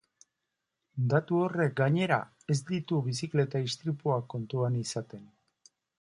Datu 1.11 1.41
horrek, 1.47 1.75
gainera, 1.81 2.19
ez 2.55 2.57
ditu 2.71 3.03
bizikleta 3.11 3.61
istripuak 3.69 4.29
kontuan 4.35 4.81
izaten. 4.85 5.29